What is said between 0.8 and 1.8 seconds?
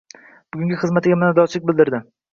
xizmatiga minnatdorchilik